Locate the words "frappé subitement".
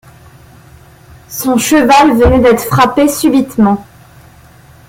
2.63-3.85